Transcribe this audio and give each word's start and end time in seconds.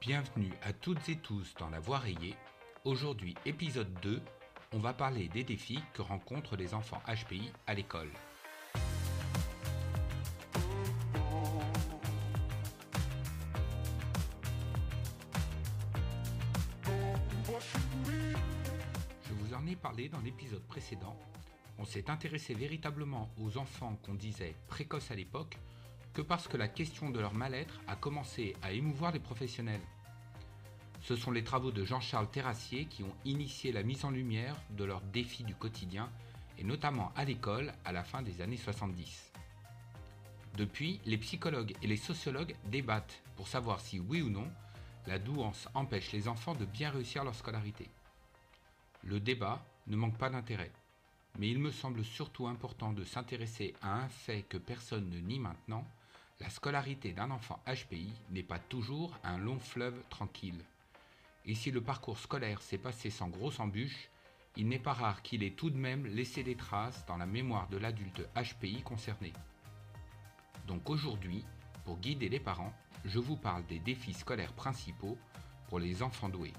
Bienvenue 0.00 0.52
à 0.62 0.72
toutes 0.72 1.08
et 1.08 1.16
tous 1.16 1.54
dans 1.58 1.70
La 1.70 1.80
Voix 1.80 1.98
rayée. 1.98 2.36
Aujourd'hui, 2.84 3.34
épisode 3.46 3.92
2, 4.02 4.20
on 4.72 4.78
va 4.78 4.92
parler 4.92 5.28
des 5.28 5.42
défis 5.42 5.80
que 5.94 6.02
rencontrent 6.02 6.54
les 6.54 6.74
enfants 6.74 7.02
HPI 7.08 7.50
à 7.66 7.74
l'école. 7.74 8.10
Je 19.24 19.32
vous 19.32 19.54
en 19.54 19.66
ai 19.66 19.76
parlé 19.76 20.08
dans 20.08 20.20
l'épisode 20.20 20.64
précédent. 20.66 21.18
On 21.78 21.84
s'est 21.84 22.10
intéressé 22.10 22.54
véritablement 22.54 23.30
aux 23.40 23.56
enfants 23.56 23.98
qu'on 24.04 24.14
disait 24.14 24.54
précoces 24.68 25.10
à 25.10 25.14
l'époque 25.14 25.58
que 26.16 26.22
parce 26.22 26.48
que 26.48 26.56
la 26.56 26.68
question 26.68 27.10
de 27.10 27.20
leur 27.20 27.34
mal-être 27.34 27.78
a 27.86 27.94
commencé 27.94 28.56
à 28.62 28.72
émouvoir 28.72 29.12
les 29.12 29.20
professionnels. 29.20 29.82
Ce 31.02 31.14
sont 31.14 31.30
les 31.30 31.44
travaux 31.44 31.72
de 31.72 31.84
Jean-Charles 31.84 32.30
Terrassier 32.30 32.86
qui 32.86 33.02
ont 33.02 33.14
initié 33.26 33.70
la 33.70 33.82
mise 33.82 34.02
en 34.02 34.10
lumière 34.10 34.56
de 34.70 34.84
leurs 34.84 35.02
défis 35.02 35.44
du 35.44 35.54
quotidien, 35.54 36.08
et 36.56 36.64
notamment 36.64 37.12
à 37.16 37.26
l'école 37.26 37.74
à 37.84 37.92
la 37.92 38.02
fin 38.02 38.22
des 38.22 38.40
années 38.40 38.56
70. 38.56 39.30
Depuis, 40.56 41.02
les 41.04 41.18
psychologues 41.18 41.76
et 41.82 41.86
les 41.86 41.98
sociologues 41.98 42.56
débattent 42.64 43.22
pour 43.36 43.46
savoir 43.46 43.80
si 43.80 44.00
oui 44.00 44.22
ou 44.22 44.30
non 44.30 44.50
la 45.06 45.18
douance 45.18 45.68
empêche 45.74 46.12
les 46.12 46.28
enfants 46.28 46.54
de 46.54 46.64
bien 46.64 46.88
réussir 46.88 47.24
leur 47.24 47.34
scolarité. 47.34 47.90
Le 49.04 49.20
débat 49.20 49.62
ne 49.86 49.96
manque 49.96 50.16
pas 50.16 50.30
d'intérêt, 50.30 50.72
mais 51.38 51.50
il 51.50 51.58
me 51.58 51.70
semble 51.70 52.02
surtout 52.02 52.46
important 52.46 52.94
de 52.94 53.04
s'intéresser 53.04 53.74
à 53.82 53.96
un 53.96 54.08
fait 54.08 54.46
que 54.48 54.56
personne 54.56 55.10
ne 55.10 55.18
nie 55.18 55.38
maintenant, 55.38 55.86
la 56.40 56.50
scolarité 56.50 57.12
d'un 57.12 57.30
enfant 57.30 57.58
HPI 57.66 58.12
n'est 58.30 58.42
pas 58.42 58.58
toujours 58.58 59.18
un 59.24 59.38
long 59.38 59.58
fleuve 59.58 60.02
tranquille. 60.10 60.62
Et 61.46 61.54
si 61.54 61.70
le 61.70 61.80
parcours 61.80 62.18
scolaire 62.18 62.60
s'est 62.60 62.78
passé 62.78 63.10
sans 63.10 63.28
grosse 63.28 63.60
embûche, 63.60 64.10
il 64.56 64.68
n'est 64.68 64.78
pas 64.78 64.92
rare 64.92 65.22
qu'il 65.22 65.42
ait 65.42 65.50
tout 65.50 65.70
de 65.70 65.76
même 65.76 66.06
laissé 66.06 66.42
des 66.42 66.56
traces 66.56 67.04
dans 67.06 67.16
la 67.16 67.26
mémoire 67.26 67.68
de 67.68 67.76
l'adulte 67.76 68.22
HPI 68.34 68.82
concerné. 68.82 69.32
Donc 70.66 70.90
aujourd'hui, 70.90 71.44
pour 71.84 71.98
guider 71.98 72.28
les 72.28 72.40
parents, 72.40 72.72
je 73.04 73.18
vous 73.18 73.36
parle 73.36 73.64
des 73.66 73.78
défis 73.78 74.14
scolaires 74.14 74.54
principaux 74.54 75.16
pour 75.68 75.78
les 75.78 76.02
enfants 76.02 76.28
doués. 76.28 76.52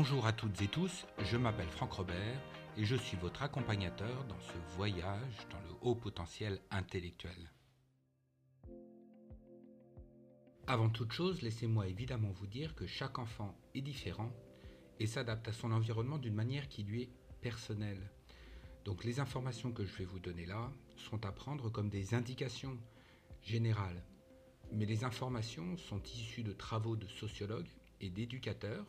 Bonjour 0.00 0.26
à 0.26 0.32
toutes 0.32 0.62
et 0.62 0.68
tous, 0.68 1.06
je 1.18 1.36
m'appelle 1.36 1.66
Franck 1.66 1.94
Robert 1.94 2.40
et 2.76 2.84
je 2.84 2.94
suis 2.94 3.16
votre 3.16 3.42
accompagnateur 3.42 4.24
dans 4.26 4.38
ce 4.38 4.56
voyage 4.76 5.48
dans 5.50 5.58
le 5.58 5.74
haut 5.80 5.96
potentiel 5.96 6.60
intellectuel. 6.70 7.50
Avant 10.68 10.88
toute 10.88 11.10
chose, 11.10 11.42
laissez-moi 11.42 11.88
évidemment 11.88 12.30
vous 12.30 12.46
dire 12.46 12.76
que 12.76 12.86
chaque 12.86 13.18
enfant 13.18 13.58
est 13.74 13.80
différent 13.80 14.30
et 15.00 15.08
s'adapte 15.08 15.48
à 15.48 15.52
son 15.52 15.72
environnement 15.72 16.18
d'une 16.18 16.36
manière 16.36 16.68
qui 16.68 16.84
lui 16.84 17.02
est 17.02 17.10
personnelle. 17.40 18.12
Donc 18.84 19.02
les 19.02 19.18
informations 19.18 19.72
que 19.72 19.84
je 19.84 19.96
vais 19.96 20.04
vous 20.04 20.20
donner 20.20 20.46
là 20.46 20.70
sont 20.96 21.26
à 21.26 21.32
prendre 21.32 21.70
comme 21.70 21.88
des 21.88 22.14
indications 22.14 22.78
générales. 23.42 24.04
Mais 24.70 24.86
les 24.86 25.02
informations 25.02 25.76
sont 25.76 26.04
issues 26.04 26.44
de 26.44 26.52
travaux 26.52 26.94
de 26.94 27.08
sociologues 27.08 27.72
et 28.00 28.10
d'éducateurs 28.10 28.86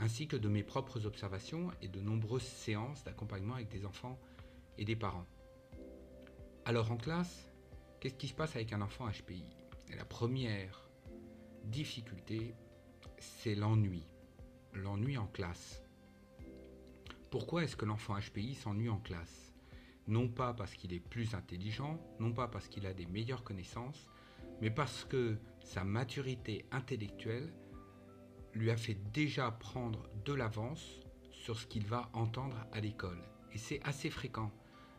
ainsi 0.00 0.26
que 0.26 0.36
de 0.36 0.48
mes 0.48 0.62
propres 0.62 1.04
observations 1.04 1.70
et 1.82 1.88
de 1.88 2.00
nombreuses 2.00 2.42
séances 2.42 3.04
d'accompagnement 3.04 3.54
avec 3.54 3.68
des 3.68 3.84
enfants 3.84 4.18
et 4.78 4.84
des 4.86 4.96
parents. 4.96 5.26
Alors 6.64 6.90
en 6.90 6.96
classe, 6.96 7.50
qu'est-ce 8.00 8.14
qui 8.14 8.28
se 8.28 8.34
passe 8.34 8.56
avec 8.56 8.72
un 8.72 8.80
enfant 8.80 9.06
HPI 9.08 9.44
La 9.96 10.06
première 10.06 10.88
difficulté, 11.64 12.54
c'est 13.18 13.54
l'ennui. 13.54 14.02
L'ennui 14.72 15.18
en 15.18 15.26
classe. 15.26 15.82
Pourquoi 17.30 17.64
est-ce 17.64 17.76
que 17.76 17.84
l'enfant 17.84 18.18
HPI 18.18 18.54
s'ennuie 18.54 18.88
en 18.88 18.98
classe? 18.98 19.52
Non 20.06 20.28
pas 20.28 20.54
parce 20.54 20.74
qu'il 20.74 20.94
est 20.94 21.00
plus 21.00 21.34
intelligent, 21.34 22.00
non 22.18 22.32
pas 22.32 22.48
parce 22.48 22.68
qu'il 22.68 22.86
a 22.86 22.94
des 22.94 23.06
meilleures 23.06 23.44
connaissances, 23.44 24.08
mais 24.62 24.70
parce 24.70 25.04
que 25.04 25.36
sa 25.60 25.84
maturité 25.84 26.64
intellectuelle 26.72 27.52
lui 28.54 28.70
a 28.70 28.76
fait 28.76 28.98
déjà 29.12 29.50
prendre 29.50 30.08
de 30.24 30.32
l'avance 30.32 31.00
sur 31.32 31.58
ce 31.58 31.66
qu'il 31.66 31.86
va 31.86 32.10
entendre 32.12 32.56
à 32.72 32.80
l'école. 32.80 33.22
Et 33.52 33.58
c'est 33.58 33.80
assez 33.84 34.10
fréquent. 34.10 34.50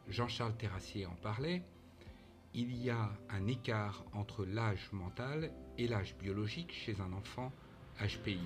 Jean-Charles 0.08 0.56
Terrassier 0.58 1.06
en 1.06 1.16
parlait. 1.16 1.64
Il 2.54 2.76
y 2.76 2.90
a 2.90 3.12
un 3.30 3.48
écart 3.48 4.04
entre 4.14 4.46
l'âge 4.46 4.90
mental 4.92 5.52
et 5.78 5.88
l'âge 5.88 6.16
biologique 6.18 6.74
chez 6.74 7.00
un 7.00 7.14
enfant 7.14 7.52
HPI. 8.00 8.40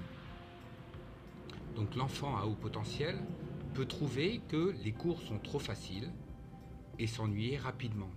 Donc 1.75 1.95
l'enfant 1.95 2.37
à 2.37 2.45
haut 2.45 2.55
potentiel 2.55 3.17
peut 3.73 3.85
trouver 3.85 4.41
que 4.47 4.75
les 4.83 4.91
cours 4.91 5.21
sont 5.21 5.39
trop 5.39 5.59
faciles 5.59 6.11
et 6.99 7.07
s'ennuyer 7.07 7.57
rapidement. 7.57 8.11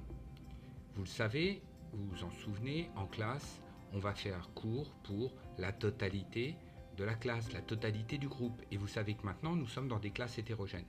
Vous 0.94 1.03
le 1.03 1.09
savez, 1.09 1.62
vous 1.93 2.06
vous 2.06 2.25
en 2.25 2.31
souvenez, 2.31 2.91
en 2.97 3.06
classe, 3.06 3.60
on 3.93 3.98
va 3.98 4.15
faire 4.15 4.50
cours 4.54 4.91
pour 5.03 5.32
la 5.56 5.72
totalité 5.72 6.56
de 6.98 7.04
la 7.04 7.14
classe, 7.14 7.53
la 7.53 7.62
totalité 7.62 8.19
du 8.19 8.28
groupe. 8.28 8.60
Et 8.72 8.76
vous 8.76 8.88
savez 8.88 9.14
que 9.14 9.25
maintenant, 9.25 9.54
nous 9.54 9.69
sommes 9.69 9.88
dans 9.88 10.00
des 10.00 10.10
classes 10.10 10.36
hétérogènes. 10.38 10.84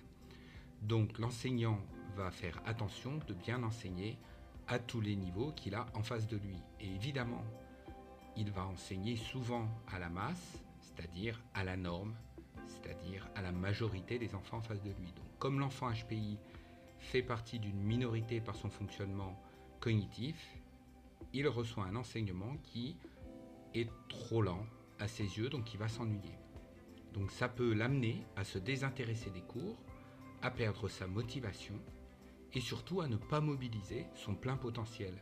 Donc 0.81 1.19
l'enseignant 1.19 1.79
va 2.15 2.31
faire 2.31 2.59
attention 2.65 3.19
de 3.27 3.33
bien 3.33 3.61
enseigner 3.63 4.17
à 4.67 4.79
tous 4.79 5.01
les 5.01 5.15
niveaux 5.15 5.51
qu'il 5.51 5.75
a 5.75 5.85
en 5.93 6.01
face 6.01 6.27
de 6.27 6.37
lui. 6.37 6.57
Et 6.79 6.87
évidemment, 6.87 7.43
il 8.35 8.51
va 8.51 8.65
enseigner 8.65 9.15
souvent 9.15 9.67
à 9.87 9.99
la 9.99 10.09
masse, 10.09 10.63
c'est-à-dire 10.81 11.39
à 11.53 11.63
la 11.63 11.77
norme, 11.77 12.15
c'est-à-dire 12.67 13.27
à 13.35 13.41
la 13.41 13.51
majorité 13.51 14.17
des 14.17 14.33
enfants 14.33 14.57
en 14.57 14.61
face 14.61 14.81
de 14.81 14.89
lui. 14.89 15.13
Donc 15.15 15.25
comme 15.37 15.59
l'enfant 15.59 15.91
HPI 15.91 16.37
fait 16.99 17.21
partie 17.21 17.59
d'une 17.59 17.81
minorité 17.81 18.41
par 18.41 18.55
son 18.55 18.69
fonctionnement 18.69 19.39
cognitif, 19.79 20.35
il 21.33 21.47
reçoit 21.47 21.85
un 21.85 21.95
enseignement 21.95 22.55
qui 22.63 22.95
est 23.75 23.89
trop 24.07 24.41
lent, 24.41 24.65
à 24.99 25.07
ses 25.07 25.37
yeux, 25.37 25.49
donc 25.49 25.73
il 25.73 25.79
va 25.79 25.87
s'ennuyer. 25.87 26.37
Donc 27.13 27.31
ça 27.31 27.49
peut 27.49 27.73
l'amener 27.73 28.25
à 28.35 28.43
se 28.43 28.59
désintéresser 28.59 29.29
des 29.31 29.41
cours, 29.41 29.77
à 30.41 30.51
perdre 30.51 30.87
sa 30.87 31.07
motivation 31.07 31.79
et 32.53 32.61
surtout 32.61 33.01
à 33.01 33.07
ne 33.07 33.17
pas 33.17 33.41
mobiliser 33.41 34.05
son 34.15 34.35
plein 34.35 34.57
potentiel. 34.57 35.13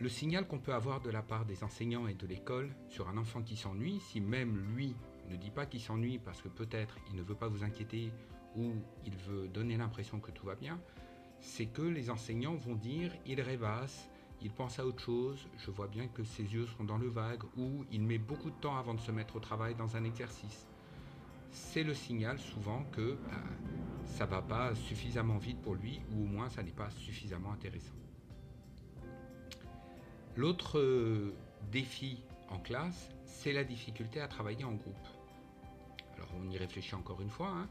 Le 0.00 0.08
signal 0.08 0.46
qu'on 0.46 0.60
peut 0.60 0.74
avoir 0.74 1.00
de 1.00 1.10
la 1.10 1.22
part 1.22 1.44
des 1.44 1.64
enseignants 1.64 2.06
et 2.06 2.14
de 2.14 2.26
l'école 2.26 2.70
sur 2.88 3.08
un 3.08 3.16
enfant 3.16 3.42
qui 3.42 3.56
s'ennuie, 3.56 4.00
si 4.00 4.20
même 4.20 4.56
lui 4.76 4.94
ne 5.28 5.36
dit 5.36 5.50
pas 5.50 5.66
qu'il 5.66 5.80
s'ennuie 5.80 6.18
parce 6.18 6.40
que 6.40 6.48
peut-être 6.48 6.96
il 7.10 7.16
ne 7.16 7.22
veut 7.22 7.34
pas 7.34 7.48
vous 7.48 7.64
inquiéter 7.64 8.12
ou 8.56 8.74
il 9.04 9.16
veut 9.16 9.48
donner 9.48 9.76
l'impression 9.76 10.20
que 10.20 10.30
tout 10.30 10.46
va 10.46 10.54
bien, 10.54 10.80
c'est 11.40 11.66
que 11.66 11.82
les 11.82 12.10
enseignants 12.10 12.54
vont 12.54 12.74
dire 12.74 13.12
il 13.26 13.40
rêvasse, 13.40 14.08
il 14.40 14.50
pense 14.50 14.78
à 14.78 14.86
autre 14.86 15.02
chose, 15.02 15.48
je 15.58 15.70
vois 15.70 15.88
bien 15.88 16.06
que 16.06 16.22
ses 16.22 16.44
yeux 16.44 16.66
sont 16.66 16.84
dans 16.84 16.98
le 16.98 17.08
vague, 17.08 17.42
ou 17.56 17.84
il 17.90 18.02
met 18.02 18.18
beaucoup 18.18 18.50
de 18.50 18.56
temps 18.56 18.76
avant 18.76 18.94
de 18.94 19.00
se 19.00 19.10
mettre 19.10 19.36
au 19.36 19.40
travail 19.40 19.74
dans 19.74 19.96
un 19.96 20.04
exercice. 20.04 20.68
C'est 21.50 21.82
le 21.82 21.94
signal 21.94 22.38
souvent 22.38 22.84
que 22.92 23.14
bah, 23.14 23.42
ça 24.04 24.26
va 24.26 24.42
pas 24.42 24.74
suffisamment 24.74 25.38
vite 25.38 25.60
pour 25.60 25.74
lui, 25.74 26.00
ou 26.12 26.22
au 26.22 26.26
moins 26.26 26.48
ça 26.48 26.62
n'est 26.62 26.70
pas 26.70 26.90
suffisamment 26.90 27.52
intéressant. 27.52 27.94
L'autre 30.36 30.78
euh, 30.78 31.34
défi 31.72 32.22
en 32.48 32.60
classe, 32.60 33.10
c'est 33.24 33.52
la 33.52 33.64
difficulté 33.64 34.20
à 34.20 34.28
travailler 34.28 34.64
en 34.64 34.72
groupe. 34.72 35.08
Alors 36.16 36.28
on 36.36 36.48
y 36.48 36.56
réfléchit 36.56 36.94
encore 36.94 37.20
une 37.20 37.30
fois, 37.30 37.48
hein. 37.48 37.68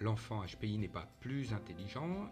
l'enfant 0.00 0.44
HPI 0.44 0.76
n'est 0.76 0.88
pas 0.88 1.08
plus 1.20 1.54
intelligent, 1.54 2.30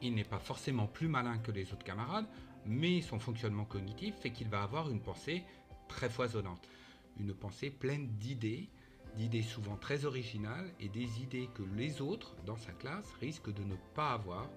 il 0.00 0.14
n'est 0.14 0.24
pas 0.24 0.38
forcément 0.38 0.86
plus 0.86 1.08
malin 1.08 1.38
que 1.38 1.52
les 1.52 1.72
autres 1.72 1.84
camarades, 1.84 2.26
mais 2.66 3.00
son 3.00 3.18
fonctionnement 3.18 3.64
cognitif 3.64 4.14
fait 4.16 4.30
qu'il 4.30 4.48
va 4.48 4.62
avoir 4.62 4.90
une 4.90 5.00
pensée 5.00 5.44
très 5.88 6.08
foisonnante, 6.08 6.68
une 7.18 7.34
pensée 7.34 7.70
pleine 7.70 8.08
d'idées, 8.18 8.68
d'idées 9.16 9.42
souvent 9.42 9.76
très 9.76 10.04
originales 10.04 10.72
et 10.80 10.88
des 10.88 11.22
idées 11.22 11.48
que 11.54 11.62
les 11.76 12.00
autres 12.00 12.34
dans 12.46 12.56
sa 12.56 12.72
classe 12.72 13.12
risquent 13.20 13.52
de 13.52 13.64
ne 13.64 13.76
pas 13.94 14.12
avoir, 14.12 14.48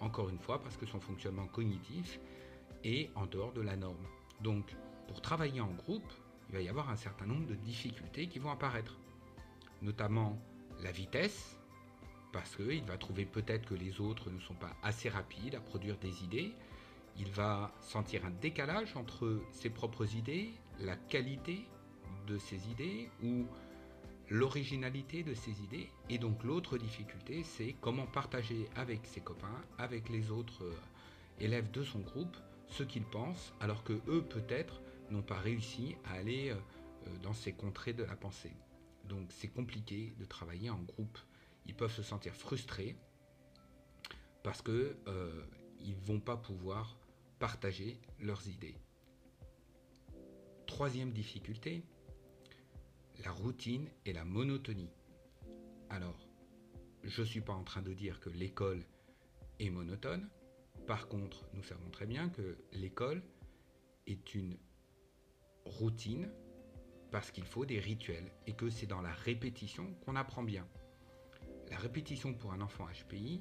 encore 0.00 0.28
une 0.28 0.38
fois 0.38 0.60
parce 0.62 0.76
que 0.76 0.86
son 0.86 1.00
fonctionnement 1.00 1.46
cognitif 1.46 2.20
est 2.84 3.10
en 3.14 3.26
dehors 3.26 3.52
de 3.52 3.60
la 3.60 3.76
norme. 3.76 4.06
Donc, 4.40 4.74
pour 5.06 5.20
travailler 5.20 5.60
en 5.60 5.70
groupe, 5.70 6.12
il 6.48 6.54
va 6.54 6.60
y 6.60 6.68
avoir 6.68 6.90
un 6.90 6.96
certain 6.96 7.26
nombre 7.26 7.46
de 7.46 7.54
difficultés 7.54 8.26
qui 8.26 8.38
vont 8.38 8.50
apparaître, 8.50 8.98
notamment 9.80 10.38
la 10.82 10.90
vitesse, 10.90 11.56
parce 12.32 12.56
qu'il 12.56 12.82
va 12.84 12.96
trouver 12.96 13.24
peut-être 13.24 13.66
que 13.66 13.74
les 13.74 14.00
autres 14.00 14.30
ne 14.30 14.40
sont 14.40 14.54
pas 14.54 14.74
assez 14.82 15.08
rapides 15.08 15.54
à 15.54 15.60
produire 15.60 15.98
des 15.98 16.24
idées, 16.24 16.54
il 17.18 17.30
va 17.30 17.72
sentir 17.80 18.24
un 18.24 18.30
décalage 18.30 18.96
entre 18.96 19.40
ses 19.52 19.70
propres 19.70 20.14
idées, 20.16 20.50
la 20.80 20.96
qualité 20.96 21.66
de 22.26 22.38
ses 22.38 22.68
idées 22.70 23.10
ou 23.22 23.46
l'originalité 24.30 25.22
de 25.22 25.34
ses 25.34 25.62
idées. 25.62 25.90
Et 26.08 26.18
donc 26.18 26.42
l'autre 26.44 26.78
difficulté, 26.78 27.42
c'est 27.42 27.74
comment 27.80 28.06
partager 28.06 28.68
avec 28.76 29.06
ses 29.06 29.20
copains, 29.20 29.60
avec 29.78 30.08
les 30.08 30.30
autres 30.30 30.64
euh, 30.64 30.74
élèves 31.40 31.70
de 31.70 31.82
son 31.82 32.00
groupe, 32.00 32.36
ce 32.68 32.82
qu'ils 32.82 33.04
pensent, 33.04 33.52
alors 33.60 33.84
que 33.84 33.94
eux 34.08 34.22
peut-être 34.22 34.80
n'ont 35.10 35.22
pas 35.22 35.38
réussi 35.38 35.96
à 36.04 36.14
aller 36.14 36.50
euh, 36.50 36.54
euh, 37.06 37.18
dans 37.22 37.32
ces 37.32 37.52
contrées 37.52 37.92
de 37.92 38.04
la 38.04 38.16
pensée. 38.16 38.52
Donc 39.04 39.30
c'est 39.30 39.48
compliqué 39.48 40.14
de 40.18 40.24
travailler 40.24 40.70
en 40.70 40.78
groupe. 40.78 41.18
Ils 41.66 41.74
peuvent 41.74 41.92
se 41.92 42.02
sentir 42.02 42.34
frustrés 42.34 42.96
parce 44.42 44.62
que 44.62 44.96
euh, 45.06 45.44
ils 45.80 45.94
vont 45.94 46.20
pas 46.20 46.36
pouvoir 46.36 46.96
partager 47.42 47.98
leurs 48.20 48.46
idées. 48.46 48.76
Troisième 50.66 51.10
difficulté, 51.10 51.82
la 53.24 53.32
routine 53.32 53.88
et 54.06 54.12
la 54.12 54.24
monotonie. 54.24 54.92
Alors, 55.90 56.28
je 57.02 57.20
ne 57.20 57.26
suis 57.26 57.40
pas 57.40 57.52
en 57.52 57.64
train 57.64 57.82
de 57.82 57.94
dire 57.94 58.20
que 58.20 58.30
l'école 58.30 58.84
est 59.58 59.70
monotone. 59.70 60.28
Par 60.86 61.08
contre, 61.08 61.44
nous 61.52 61.64
savons 61.64 61.90
très 61.90 62.06
bien 62.06 62.28
que 62.28 62.58
l'école 62.74 63.24
est 64.06 64.36
une 64.36 64.56
routine 65.64 66.30
parce 67.10 67.32
qu'il 67.32 67.44
faut 67.44 67.66
des 67.66 67.80
rituels 67.80 68.30
et 68.46 68.52
que 68.52 68.70
c'est 68.70 68.86
dans 68.86 69.02
la 69.02 69.12
répétition 69.12 69.94
qu'on 70.04 70.14
apprend 70.14 70.44
bien. 70.44 70.68
La 71.72 71.78
répétition 71.78 72.34
pour 72.34 72.52
un 72.52 72.60
enfant 72.60 72.86
HPI 72.86 73.40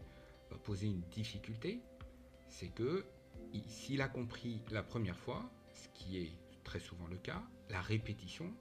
va 0.49 0.57
poser 0.57 0.87
une 0.87 1.01
difficulté, 1.11 1.83
c'est 2.47 2.69
que 2.69 3.05
s'il 3.67 4.01
a 4.01 4.07
compris 4.07 4.61
la 4.71 4.83
première 4.83 5.17
fois, 5.17 5.49
ce 5.73 5.87
qui 5.89 6.17
est 6.17 6.31
très 6.63 6.79
souvent 6.79 7.07
le 7.07 7.17
cas, 7.17 7.43
la 7.69 7.81
répétition 7.81 8.53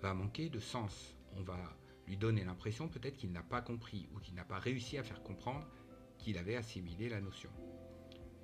va 0.00 0.14
manquer 0.14 0.48
de 0.48 0.60
sens. 0.60 1.16
On 1.36 1.42
va 1.42 1.58
lui 2.06 2.16
donner 2.16 2.44
l'impression 2.44 2.88
peut-être 2.88 3.16
qu'il 3.16 3.32
n'a 3.32 3.42
pas 3.42 3.60
compris 3.60 4.08
ou 4.14 4.20
qu'il 4.20 4.34
n'a 4.34 4.44
pas 4.44 4.58
réussi 4.58 4.98
à 4.98 5.02
faire 5.02 5.22
comprendre 5.22 5.66
qu'il 6.18 6.38
avait 6.38 6.56
assimilé 6.56 7.08
la 7.08 7.20
notion. 7.20 7.50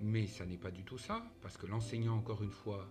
Mais 0.01 0.27
ça 0.27 0.45
n'est 0.45 0.59
pas 0.59 0.71
du 0.71 0.85
tout 0.85 0.99
ça, 0.99 1.25
parce 1.41 1.57
que 1.57 1.67
l'enseignant, 1.67 2.17
encore 2.17 2.43
une 2.43 2.51
fois, 2.51 2.89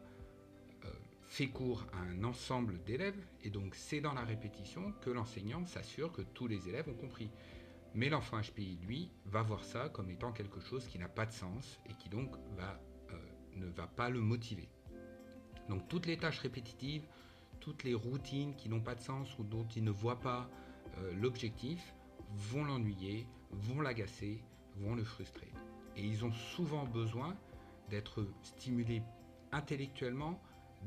fait 1.33 1.47
cours 1.47 1.83
à 1.93 1.97
un 1.97 2.23
ensemble 2.23 2.83
d'élèves, 2.83 3.25
et 3.41 3.49
donc 3.49 3.73
c'est 3.73 4.01
dans 4.01 4.13
la 4.13 4.23
répétition 4.23 4.93
que 5.01 5.09
l'enseignant 5.09 5.65
s'assure 5.65 6.11
que 6.11 6.21
tous 6.21 6.45
les 6.45 6.69
élèves 6.69 6.87
ont 6.87 6.93
compris. 6.93 7.31
Mais 7.95 8.09
l'enfant 8.09 8.39
HPI, 8.39 8.77
lui, 8.85 9.09
va 9.25 9.41
voir 9.41 9.63
ça 9.63 9.89
comme 9.89 10.11
étant 10.11 10.31
quelque 10.31 10.59
chose 10.59 10.85
qui 10.85 10.99
n'a 10.99 11.07
pas 11.07 11.25
de 11.25 11.31
sens 11.31 11.79
et 11.89 11.95
qui 11.95 12.07
donc 12.07 12.35
va, 12.55 12.79
euh, 12.79 12.92
ne 13.57 13.67
va 13.67 13.87
pas 13.87 14.09
le 14.09 14.19
motiver. 14.19 14.67
Donc 15.69 15.87
toutes 15.87 16.05
les 16.05 16.17
tâches 16.17 16.39
répétitives, 16.39 17.03
toutes 17.59 17.83
les 17.83 17.93
routines 17.93 18.55
qui 18.55 18.69
n'ont 18.69 18.81
pas 18.81 18.95
de 18.95 19.01
sens 19.01 19.37
ou 19.39 19.43
dont 19.43 19.67
il 19.75 19.83
ne 19.83 19.91
voit 19.91 20.19
pas 20.19 20.49
euh, 20.97 21.13
l'objectif 21.13 21.95
vont 22.35 22.65
l'ennuyer, 22.65 23.27
vont 23.51 23.81
l'agacer, 23.81 24.43
vont 24.77 24.95
le 24.95 25.03
frustrer. 25.03 25.51
Et 25.95 26.03
ils 26.03 26.25
ont 26.25 26.31
souvent 26.31 26.85
besoin 26.85 27.35
d'être 27.89 28.27
stimulés 28.41 29.03
intellectuellement 29.51 30.41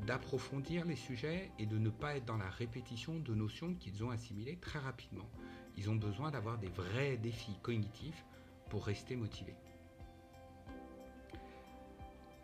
d'approfondir 0.05 0.85
les 0.85 0.95
sujets 0.95 1.51
et 1.57 1.65
de 1.65 1.77
ne 1.77 1.89
pas 1.89 2.17
être 2.17 2.25
dans 2.25 2.37
la 2.37 2.49
répétition 2.49 3.17
de 3.19 3.33
notions 3.33 3.73
qu'ils 3.73 4.03
ont 4.03 4.11
assimilées 4.11 4.57
très 4.57 4.79
rapidement. 4.79 5.27
Ils 5.75 5.89
ont 5.89 5.95
besoin 5.95 6.31
d'avoir 6.31 6.57
des 6.57 6.69
vrais 6.69 7.17
défis 7.17 7.57
cognitifs 7.61 8.25
pour 8.69 8.85
rester 8.85 9.15
motivés. 9.15 9.55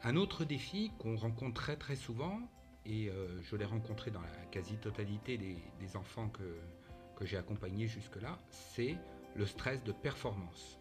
Un 0.05 0.17
autre 0.17 0.43
défi 0.43 0.91
qu'on 0.99 1.15
rencontre 1.15 1.77
très 1.77 1.95
souvent, 1.95 2.41
et 2.85 3.09
euh, 3.09 3.41
je 3.43 3.55
l'ai 3.55 3.63
rencontré 3.63 4.11
dans 4.11 4.19
la 4.19 4.45
quasi-totalité 4.51 5.37
des, 5.37 5.95
enfants 5.95 6.27
que, 6.27 6.57
que 7.15 7.25
j'ai 7.25 7.37
accompagnés 7.37 7.87
jusque-là, 7.87 8.37
c'est 8.49 8.97
le 9.35 9.45
stress 9.45 9.81
de 9.85 9.93
performance. 9.93 10.77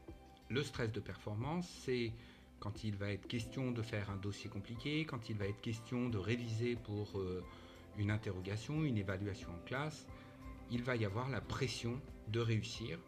Le 0.48 0.64
stress 0.64 0.90
de 0.90 0.98
performance, 0.98 1.68
c'est 1.84 2.12
quand 2.58 2.82
il 2.82 2.96
va 2.96 3.12
être 3.12 3.28
question 3.28 3.70
de 3.70 3.80
faire 3.80 4.10
un 4.10 4.16
dossier 4.16 4.50
compliqué, 4.50 5.04
quand 5.04 5.30
il 5.30 5.36
va 5.36 5.46
être 5.46 5.60
question 5.60 6.08
de 6.08 6.18
réviser 6.18 6.74
pour 6.74 7.16
euh, 7.16 7.44
une 7.98 8.10
interrogation, 8.10 8.82
une 8.82 8.98
évaluation 8.98 9.50
en 9.50 9.64
classe, 9.66 10.04
il 10.72 10.82
va 10.82 10.96
y 10.96 11.04
avoir 11.04 11.28
la 11.28 11.40
pression 11.40 12.00
de 12.26 12.40
réussir 12.40 12.98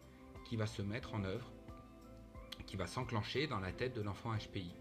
qui 0.45 0.55
va 0.55 0.65
se 0.65 0.81
mettre 0.81 1.13
en 1.13 1.25
œuvre, 1.25 1.51
qui 2.67 2.77
va 2.77 2.87
s'enclencher 2.87 3.47
dans 3.47 3.59
la 3.59 3.73
tête 3.73 3.95
de 3.95 4.01
l'enfant 4.01 4.33
HPI. 4.33 4.71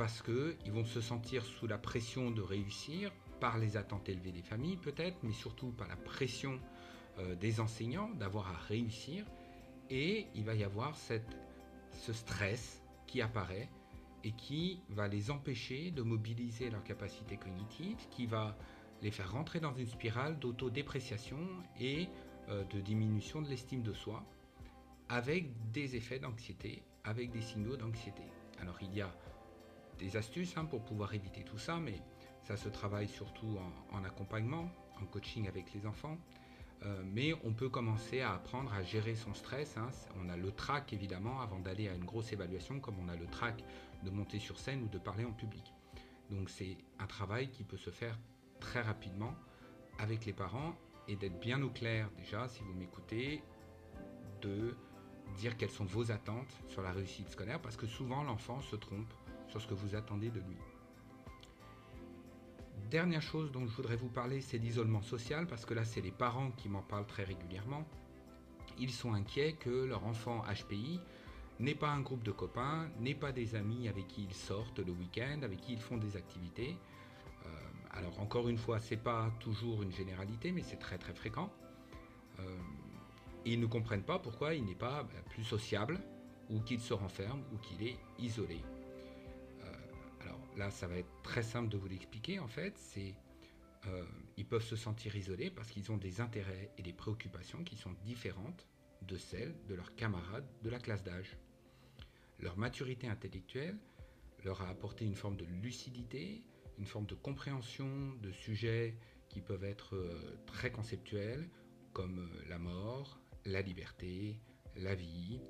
Parce 0.00 0.22
qu'ils 0.22 0.72
vont 0.72 0.86
se 0.86 1.02
sentir 1.02 1.44
sous 1.44 1.66
la 1.66 1.76
pression 1.76 2.30
de 2.30 2.40
réussir, 2.40 3.12
par 3.38 3.58
les 3.58 3.76
attentes 3.76 4.08
élevées 4.08 4.32
des 4.32 4.40
familles 4.40 4.78
peut-être, 4.78 5.18
mais 5.22 5.34
surtout 5.34 5.72
par 5.72 5.88
la 5.88 5.96
pression 5.96 6.58
euh, 7.18 7.34
des 7.34 7.60
enseignants 7.60 8.08
d'avoir 8.14 8.48
à 8.48 8.56
réussir. 8.56 9.26
Et 9.90 10.26
il 10.34 10.44
va 10.44 10.54
y 10.54 10.64
avoir 10.64 10.96
cette, 10.96 11.36
ce 11.92 12.14
stress 12.14 12.82
qui 13.06 13.20
apparaît 13.20 13.68
et 14.24 14.32
qui 14.32 14.80
va 14.88 15.06
les 15.06 15.30
empêcher 15.30 15.90
de 15.90 16.00
mobiliser 16.00 16.70
leur 16.70 16.82
capacité 16.82 17.36
cognitive, 17.36 17.98
qui 18.10 18.24
va 18.24 18.56
les 19.02 19.10
faire 19.10 19.30
rentrer 19.30 19.60
dans 19.60 19.74
une 19.74 19.86
spirale 19.86 20.38
d'autodépréciation 20.38 21.46
et 21.78 22.08
euh, 22.48 22.64
de 22.72 22.80
diminution 22.80 23.42
de 23.42 23.50
l'estime 23.50 23.82
de 23.82 23.92
soi, 23.92 24.24
avec 25.10 25.50
des 25.72 25.94
effets 25.94 26.20
d'anxiété, 26.20 26.82
avec 27.04 27.30
des 27.32 27.42
signaux 27.42 27.76
d'anxiété. 27.76 28.22
Alors 28.62 28.78
il 28.80 28.94
y 28.94 29.02
a 29.02 29.14
des 30.00 30.16
astuces 30.16 30.56
hein, 30.56 30.64
pour 30.64 30.82
pouvoir 30.84 31.14
éviter 31.14 31.44
tout 31.44 31.58
ça, 31.58 31.76
mais 31.78 32.02
ça 32.42 32.56
se 32.56 32.68
travaille 32.68 33.08
surtout 33.08 33.58
en 33.92 34.04
accompagnement, 34.04 34.68
en 35.00 35.06
coaching 35.06 35.46
avec 35.46 35.72
les 35.74 35.86
enfants. 35.86 36.18
Euh, 36.82 37.02
mais 37.04 37.34
on 37.44 37.52
peut 37.52 37.68
commencer 37.68 38.22
à 38.22 38.32
apprendre 38.32 38.72
à 38.72 38.82
gérer 38.82 39.14
son 39.14 39.34
stress. 39.34 39.76
Hein. 39.76 39.90
On 40.18 40.28
a 40.30 40.36
le 40.36 40.50
trac 40.50 40.92
évidemment 40.92 41.40
avant 41.40 41.58
d'aller 41.58 41.88
à 41.88 41.94
une 41.94 42.04
grosse 42.04 42.32
évaluation, 42.32 42.80
comme 42.80 42.98
on 42.98 43.08
a 43.08 43.16
le 43.16 43.26
trac 43.26 43.62
de 44.02 44.10
monter 44.10 44.38
sur 44.38 44.58
scène 44.58 44.82
ou 44.82 44.88
de 44.88 44.98
parler 44.98 45.24
en 45.24 45.32
public. 45.32 45.74
Donc 46.30 46.48
c'est 46.48 46.78
un 46.98 47.06
travail 47.06 47.50
qui 47.50 47.64
peut 47.64 47.76
se 47.76 47.90
faire 47.90 48.18
très 48.60 48.80
rapidement 48.80 49.34
avec 49.98 50.24
les 50.24 50.32
parents 50.32 50.74
et 51.06 51.16
d'être 51.16 51.38
bien 51.40 51.60
au 51.62 51.70
clair 51.70 52.08
déjà, 52.16 52.48
si 52.48 52.62
vous 52.62 52.72
m'écoutez, 52.72 53.42
de 54.40 54.74
dire 55.36 55.56
quelles 55.56 55.70
sont 55.70 55.84
vos 55.84 56.10
attentes 56.10 56.56
sur 56.66 56.82
la 56.82 56.92
réussite 56.92 57.28
scolaire, 57.28 57.60
parce 57.60 57.76
que 57.76 57.86
souvent 57.86 58.22
l'enfant 58.22 58.60
se 58.60 58.76
trompe 58.76 59.12
sur 59.50 59.60
ce 59.60 59.66
que 59.66 59.74
vous 59.74 59.94
attendez 59.94 60.30
de 60.30 60.40
lui. 60.40 60.56
Dernière 62.90 63.22
chose 63.22 63.52
dont 63.52 63.66
je 63.66 63.74
voudrais 63.76 63.96
vous 63.96 64.08
parler, 64.08 64.40
c'est 64.40 64.58
l'isolement 64.58 65.02
social, 65.02 65.46
parce 65.46 65.64
que 65.64 65.74
là, 65.74 65.84
c'est 65.84 66.00
les 66.00 66.10
parents 66.10 66.50
qui 66.52 66.68
m'en 66.68 66.82
parlent 66.82 67.06
très 67.06 67.24
régulièrement. 67.24 67.86
Ils 68.78 68.90
sont 68.90 69.12
inquiets 69.12 69.52
que 69.52 69.84
leur 69.84 70.04
enfant 70.06 70.42
HPI 70.42 71.00
n'ait 71.60 71.74
pas 71.74 71.90
un 71.90 72.00
groupe 72.00 72.22
de 72.24 72.32
copains, 72.32 72.88
n'ait 72.98 73.14
pas 73.14 73.32
des 73.32 73.54
amis 73.54 73.88
avec 73.88 74.08
qui 74.08 74.24
ils 74.24 74.34
sortent 74.34 74.80
le 74.80 74.92
week-end, 74.92 75.40
avec 75.42 75.60
qui 75.60 75.74
ils 75.74 75.80
font 75.80 75.98
des 75.98 76.16
activités. 76.16 76.76
Euh, 77.46 77.48
alors 77.92 78.18
encore 78.20 78.48
une 78.48 78.58
fois, 78.58 78.80
c'est 78.80 78.96
pas 78.96 79.30
toujours 79.38 79.82
une 79.82 79.92
généralité, 79.92 80.50
mais 80.50 80.62
c'est 80.62 80.78
très 80.78 80.98
très 80.98 81.12
fréquent. 81.12 81.52
Euh, 82.40 82.58
ils 83.44 83.60
ne 83.60 83.66
comprennent 83.66 84.02
pas 84.02 84.18
pourquoi 84.18 84.54
il 84.54 84.64
n'est 84.64 84.74
pas 84.74 85.04
ben, 85.04 85.22
plus 85.28 85.44
sociable, 85.44 86.00
ou 86.48 86.60
qu'il 86.60 86.80
se 86.80 86.94
renferme, 86.94 87.42
ou 87.52 87.58
qu'il 87.58 87.86
est 87.86 87.98
isolé 88.18 88.60
là, 90.56 90.70
ça 90.70 90.86
va 90.86 90.96
être 90.96 91.22
très 91.22 91.42
simple 91.42 91.68
de 91.68 91.76
vous 91.76 91.88
l'expliquer. 91.88 92.38
En 92.38 92.48
fait, 92.48 92.76
c'est 92.76 93.14
euh, 93.86 94.04
ils 94.36 94.46
peuvent 94.46 94.64
se 94.64 94.76
sentir 94.76 95.16
isolés 95.16 95.50
parce 95.50 95.70
qu'ils 95.70 95.90
ont 95.90 95.96
des 95.96 96.20
intérêts 96.20 96.70
et 96.76 96.82
des 96.82 96.92
préoccupations 96.92 97.64
qui 97.64 97.76
sont 97.76 97.94
différentes 98.04 98.66
de 99.02 99.16
celles 99.16 99.54
de 99.68 99.74
leurs 99.74 99.94
camarades 99.94 100.46
de 100.62 100.70
la 100.70 100.78
classe 100.78 101.02
d'âge. 101.02 101.38
Leur 102.38 102.58
maturité 102.58 103.06
intellectuelle 103.06 103.78
leur 104.44 104.62
a 104.62 104.68
apporté 104.68 105.04
une 105.04 105.14
forme 105.14 105.36
de 105.36 105.44
lucidité, 105.44 106.44
une 106.78 106.86
forme 106.86 107.06
de 107.06 107.14
compréhension 107.14 108.14
de 108.22 108.30
sujets 108.30 108.96
qui 109.28 109.40
peuvent 109.40 109.64
être 109.64 109.94
euh, 109.94 110.38
très 110.46 110.72
conceptuels, 110.72 111.48
comme 111.92 112.18
euh, 112.18 112.48
la 112.48 112.58
mort, 112.58 113.20
la 113.44 113.62
liberté, 113.62 114.40
la 114.76 114.94
vie, 114.94 115.40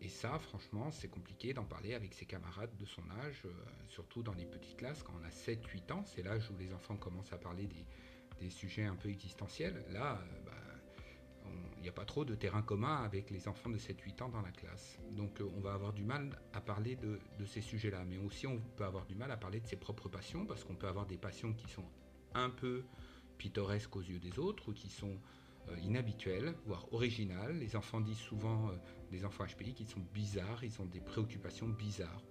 et 0.00 0.08
ça, 0.08 0.38
franchement, 0.38 0.90
c'est 0.90 1.08
compliqué 1.08 1.52
d'en 1.52 1.64
parler 1.64 1.94
avec 1.94 2.14
ses 2.14 2.26
camarades 2.26 2.76
de 2.76 2.84
son 2.84 3.02
âge, 3.22 3.42
euh, 3.44 3.50
surtout 3.88 4.22
dans 4.22 4.34
les 4.34 4.44
petites 4.44 4.76
classes, 4.76 5.02
quand 5.02 5.14
on 5.20 5.24
a 5.24 5.30
7-8 5.30 5.92
ans, 5.92 6.04
c'est 6.04 6.22
l'âge 6.22 6.50
où 6.50 6.56
les 6.58 6.72
enfants 6.72 6.96
commencent 6.96 7.32
à 7.32 7.38
parler 7.38 7.66
des, 7.66 8.50
sujets 8.50 8.84
un 8.84 8.94
peu 8.94 9.08
existentiels. 9.08 9.84
Là, 9.90 10.20
il 10.22 10.36
euh, 10.36 10.40
bah, 10.44 11.50
n'y 11.80 11.88
a 11.88 11.92
pas 11.92 12.04
trop 12.04 12.24
de 12.24 12.34
terrain 12.34 12.62
commun 12.62 13.02
avec 13.02 13.30
les 13.30 13.48
enfants 13.48 13.70
de 13.70 13.78
7-8 13.78 14.22
ans 14.22 14.28
dans 14.28 14.42
la 14.42 14.52
classe. 14.52 14.98
Donc 15.10 15.40
on 15.56 15.60
va 15.60 15.72
avoir 15.72 15.92
du 15.92 16.04
mal 16.04 16.38
à 16.52 16.60
parler 16.60 16.96
de 16.96 17.44
ces 17.46 17.62
sujets-là. 17.62 18.04
Mais 18.04 18.18
aussi 18.18 18.46
on 18.46 18.58
peut 18.76 18.84
avoir 18.84 19.06
du 19.06 19.14
mal 19.14 19.30
à 19.30 19.36
parler 19.36 19.60
de 19.60 19.66
ses 19.66 19.76
propres 19.76 20.08
passions, 20.08 20.46
parce 20.46 20.64
qu'on 20.64 20.76
peut 20.76 20.86
avoir 20.86 21.06
des 21.06 21.16
passions 21.16 21.54
qui 21.54 21.68
sont 21.68 21.88
un 22.34 22.50
peu 22.50 22.84
pittoresques 23.38 23.96
aux 23.96 24.02
yeux 24.02 24.20
des 24.20 24.38
autres, 24.38 24.68
ou 24.68 24.72
qui 24.72 24.90
sont 24.90 25.18
euh, 25.68 25.78
inhabituelles, 25.80 26.54
voire 26.64 26.92
originales. 26.92 27.58
Les 27.58 27.76
enfants 27.76 28.00
disent 28.00 28.18
souvent, 28.18 28.68
euh, 28.68 28.76
des 29.10 29.24
enfants 29.24 29.44
HPI, 29.44 29.74
qu'ils 29.74 29.88
sont 29.88 30.04
bizarres, 30.12 30.62
ils 30.62 30.80
ont 30.80 30.86
des 30.86 31.00
préoccupations 31.00 31.68
bizarres. 31.68 32.22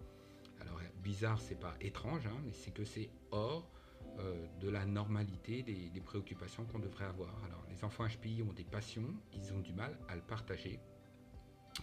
Alors 0.62 0.80
bizarre, 1.04 1.40
c'est 1.40 1.60
pas 1.60 1.76
étrange, 1.82 2.26
hein, 2.28 2.42
mais 2.46 2.54
c'est 2.54 2.74
que 2.74 2.84
c'est 2.84 3.10
hors 3.32 3.70
euh, 4.20 4.48
de 4.62 4.70
la 4.70 4.86
normalité 4.86 5.62
des, 5.62 6.02
préoccupations 6.02 6.64
qu'on 6.66 6.80
devrait 6.80 7.06
avoir. 7.06 7.44
Alors, 7.44 7.66
les 7.70 7.84
enfants 7.84 8.08
HPI 8.08 8.44
ont 8.44 8.54
des 8.54 8.64
passions, 8.64 9.14
ils 9.34 9.54
ont 9.54 9.60
du 9.60 9.74
mal 9.74 9.98
à 10.08 10.16
le 10.16 10.22
partager. 10.22 10.80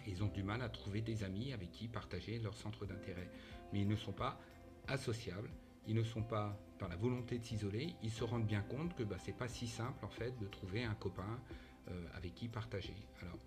Ils 0.06 0.23
ont 0.23 0.28
du 0.28 0.42
mal 0.42 0.62
à 0.62 0.71
trouver 0.71 1.02
des 1.02 1.25
amis 1.25 1.52
avec 1.52 1.71
qui 1.73 1.88
partager 1.88 2.38
leur 2.38 2.56
centre 2.56 2.87
d'intérêt. 2.87 3.30
Mais 3.73 3.82
ils 3.82 3.88
ne 3.88 3.97
sont 3.97 4.12
pas 4.12 4.40
associables, 4.88 5.50
ils 5.86 5.94
ne 5.94 6.02
sont 6.02 6.22
pas 6.22 6.58
dans 6.78 6.88
la 6.88 6.96
volonté 6.96 7.38
de 7.38 7.44
s'isoler, 7.44 7.94
ils 8.02 8.10
se 8.10 8.24
rendent 8.24 8.46
bien 8.46 8.62
compte 8.62 8.94
que 8.94 9.02
bah, 9.02 9.16
c'est 9.18 9.36
pas 9.36 9.48
si 9.48 9.66
simple 9.66 10.04
en 10.04 10.08
fait 10.08 10.38
de 10.38 10.46
trouver 10.46 10.84
un 10.84 10.94
copain 10.94 11.40
euh, 11.88 12.06
avec 12.14 12.34
qui 12.34 12.48
partager. 12.48 12.94
Alors, 13.20 13.38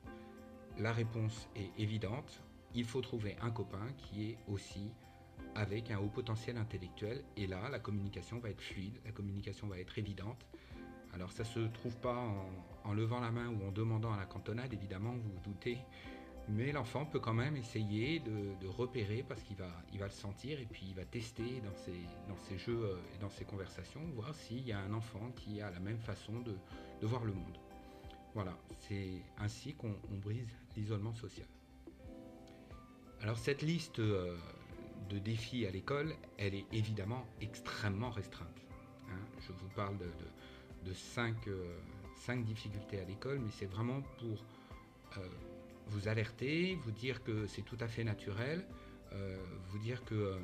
la 0.78 0.92
réponse 0.92 1.48
est 1.56 1.72
évidente, 1.78 2.42
il 2.74 2.86
faut 2.86 3.02
trouver 3.02 3.38
un 3.42 3.52
copain 3.52 3.88
qui 3.98 4.30
est 4.30 4.38
aussi 4.48 4.92
avec 5.56 5.90
un 5.90 6.00
haut 6.00 6.10
potentiel 6.10 6.58
intellectuel. 6.58 7.24
Et 7.38 7.48
là, 7.48 7.70
la 7.70 7.80
communication 7.80 8.40
va 8.40 8.50
être 8.50 8.62
fluide, 8.62 9.00
la 9.06 9.12
communication 9.12 9.68
va 9.68 9.80
être 9.80 9.98
évidente. 9.98 10.46
Alors 11.14 11.32
ça 11.32 11.44
ne 11.44 11.48
se 11.48 11.60
trouve 11.60 11.96
pas 11.98 12.18
en, 12.84 12.94
levant 12.94 13.22
la 13.22 13.32
main 13.32 13.48
ou 13.48 13.66
en 13.66 13.72
demandant 13.72 14.12
à 14.12 14.18
la 14.18 14.26
cantonade, 14.26 14.74
évidemment, 14.74 15.14
vous 15.14 15.30
vous 15.30 15.40
doutez. 15.40 15.78
Mais 16.48 16.72
l'enfant 16.72 17.06
peut 17.06 17.20
quand 17.20 17.34
même 17.34 17.58
essayer 17.58 18.20
de, 18.20 18.68
repérer 18.68 19.24
parce 19.28 19.42
qu'il 19.44 19.56
va, 19.56 19.72
il 19.94 20.00
va 20.00 20.06
le 20.06 20.12
sentir 20.12 20.60
et 20.60 20.66
puis 20.66 20.86
il 20.90 20.96
va 20.96 21.06
tester 21.06 21.62
dans 21.62 21.76
ses, 21.76 22.00
dans 22.28 22.58
jeux 22.58 22.84
euh, 22.84 22.98
et 23.16 23.20
dans 23.20 23.30
ses 23.30 23.46
conversations, 23.46 24.02
voir 24.14 24.34
s'il 24.36 24.66
y 24.66 24.72
a 24.72 24.80
un 24.80 24.94
enfant 24.94 25.32
qui 25.36 25.62
a 25.62 25.70
la 25.72 25.80
même 25.80 26.00
façon 26.00 26.40
de, 26.42 26.56
de 27.02 27.08
voir 27.08 27.24
le 27.24 27.34
monde. 27.34 27.58
Voilà, 28.34 28.58
c'est 28.88 29.22
ainsi 29.38 29.76
qu'on 29.76 29.96
brise 30.10 30.50
l'isolement 30.76 31.14
social. 31.14 31.48
Alors 33.22 33.38
cette 33.38 33.62
liste 33.62 34.00
euh, 34.00 34.38
de 35.10 35.18
défis 35.20 35.66
à 35.66 35.72
l'école, 35.72 36.14
elle 36.38 36.54
est 36.54 36.66
évidemment 36.74 37.26
extrêmement 37.40 38.10
restreinte. 38.10 38.62
Hein. 39.10 39.20
Je 39.40 39.52
vous 39.54 39.70
parle 39.76 39.98
de, 39.98 40.06
de, 40.86 40.92
euh, 40.92 41.80
cinq, 42.18 42.44
difficultés 42.44 43.00
à 43.00 43.06
l'école, 43.06 43.40
mais 43.40 43.52
c'est 43.52 43.66
vraiment 43.68 44.02
pour 44.20 44.44
vous 45.88 46.08
alerter, 46.08 46.76
vous 46.84 46.92
dire 46.92 47.24
que 47.24 47.48
c'est 47.48 47.62
tout 47.62 47.78
à 47.80 47.88
fait 47.88 48.04
naturel, 48.04 48.66
vous 49.70 49.80
dire 49.80 50.04
que 50.04 50.38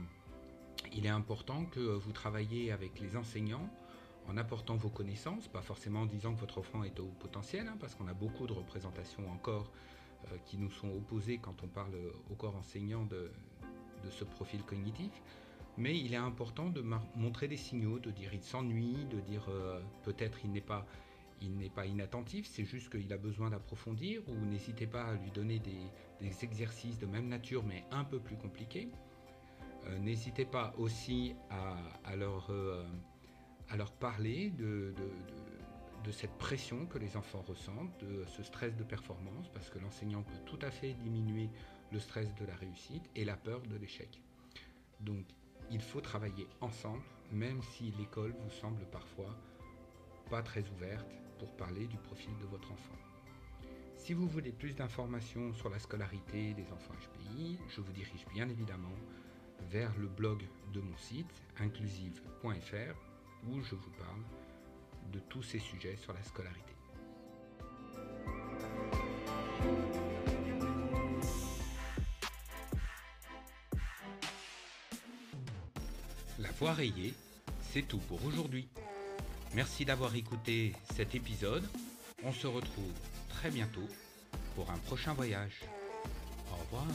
il 0.93 1.05
est 1.05 1.09
important 1.09 1.65
que 1.65 1.79
vous 1.79 2.11
travaillez 2.11 2.71
avec 2.71 2.99
les 2.99 3.15
enseignants 3.15 3.69
en 4.27 4.37
apportant 4.37 4.75
vos 4.75 4.89
connaissances, 4.89 5.47
pas 5.47 5.61
forcément 5.61 6.01
en 6.01 6.05
disant 6.05 6.33
que 6.33 6.39
votre 6.39 6.59
enfant 6.59 6.83
est 6.83 6.99
au 6.99 7.07
potentiel, 7.19 7.67
hein, 7.67 7.77
parce 7.79 7.95
qu'on 7.95 8.07
a 8.07 8.13
beaucoup 8.13 8.47
de 8.47 8.53
représentations 8.53 9.29
encore 9.31 9.71
euh, 10.25 10.37
qui 10.45 10.57
nous 10.57 10.69
sont 10.69 10.89
opposés 10.89 11.39
quand 11.39 11.63
on 11.63 11.67
parle 11.67 11.95
au 12.29 12.35
corps 12.35 12.55
enseignant 12.55 13.05
de, 13.05 13.31
ce 14.09 14.23
profil 14.23 14.63
cognitif. 14.63 15.11
Mais 15.77 15.97
il 15.97 16.13
est 16.13 16.17
important 16.17 16.69
de 16.69 16.83
montrer 17.15 17.47
des 17.47 17.57
signaux, 17.57 17.99
de 17.99 18.11
dire 18.11 18.33
il 18.33 18.41
s'ennuie, 18.41 19.05
de 19.09 19.19
dire 19.21 19.45
euh, 19.49 19.81
peut-être 20.03 20.39
il 20.43 20.51
n'est 20.51 20.61
pas, 20.61 20.85
il 21.41 21.57
n'est 21.57 21.69
pas 21.69 21.85
inattentif, 21.85 22.47
c'est 22.47 22.65
juste 22.65 22.89
qu'il 22.89 23.11
a 23.11 23.17
besoin 23.17 23.49
d'approfondir, 23.49 24.21
ou 24.27 24.35
n'hésitez 24.45 24.87
pas 24.87 25.03
à 25.03 25.13
lui 25.15 25.31
donner 25.31 25.59
des, 25.59 25.89
exercices 26.43 26.99
de 26.99 27.07
même 27.07 27.27
nature 27.27 27.63
mais 27.63 27.83
un 27.91 28.03
peu 28.03 28.19
plus 28.19 28.37
compliqués. 28.37 28.89
Euh, 29.85 29.97
n'hésitez 29.97 30.45
pas 30.45 30.73
aussi 30.77 31.33
à, 31.49 32.15
leur, 32.15 32.51
à 33.69 33.75
leur 33.75 33.91
parler 33.91 34.51
de 34.51 34.93
cette 36.11 36.37
pression 36.37 36.85
que 36.85 36.99
les 36.99 37.17
enfants 37.17 37.43
ressentent, 37.47 37.97
de 37.99 38.25
ce 38.27 38.43
stress 38.43 38.75
de 38.75 38.83
performance, 38.83 39.49
parce 39.49 39.69
que 39.69 39.79
l'enseignant 39.79 40.23
peut 40.23 40.39
tout 40.45 40.59
à 40.61 40.69
fait 40.69 40.93
diminuer 40.93 41.49
le 41.91 41.99
stress 41.99 42.33
de 42.35 42.45
la 42.45 42.55
réussite 42.55 43.09
et 43.15 43.25
la 43.25 43.35
peur 43.35 43.61
de 43.61 43.75
l'échec. 43.75 44.21
Donc 44.99 45.25
il 45.69 45.81
faut 45.81 46.01
travailler 46.01 46.47
ensemble, 46.59 47.03
même 47.31 47.61
si 47.61 47.91
l'école 47.97 48.33
vous 48.39 48.49
semble 48.49 48.85
parfois 48.91 49.37
pas 50.31 50.41
très 50.41 50.63
ouverte 50.69 51.05
pour 51.39 51.51
parler 51.57 51.87
du 51.87 51.97
profil 51.97 52.31
de 52.39 52.45
votre 52.45 52.71
enfant. 52.71 52.95
Si 53.97 54.13
vous 54.13 54.29
voulez 54.29 54.53
plus 54.53 54.73
d'informations 54.73 55.53
sur 55.53 55.69
la 55.69 55.77
scolarité 55.77 56.53
des 56.53 56.71
enfants 56.71 56.93
HPI, 56.93 57.59
je 57.67 57.81
vous 57.81 57.91
dirige 57.91 58.25
bien 58.33 58.47
évidemment 58.47 58.95
vers 59.69 59.91
le 59.97 60.07
blog 60.07 60.41
de 60.73 60.79
mon 60.79 60.95
site 60.95 61.43
inclusive.fr 61.59 62.95
où 63.49 63.61
je 63.61 63.75
vous 63.75 63.91
parle 63.91 64.23
de 65.11 65.19
tous 65.19 65.43
ces 65.43 65.59
sujets 65.59 65.97
sur 65.97 66.13
la 66.13 66.23
scolarité. 66.23 66.75
La 76.39 76.51
voix 76.51 76.71
rayée, 76.71 77.13
c'est 77.59 77.85
tout 77.85 77.99
pour 77.99 78.23
aujourd'hui. 78.25 78.69
Merci 79.53 79.83
d'avoir 79.83 80.15
écouté 80.15 80.73
cet 80.95 81.13
épisode. 81.13 81.63
On 82.23 82.31
se 82.31 82.47
retrouve 82.47 82.93
très 83.29 83.49
bientôt 83.49 83.87
pour 84.55 84.71
un 84.71 84.77
prochain 84.77 85.13
voyage. 85.13 85.61
Au 86.51 86.55
revoir. 86.55 86.85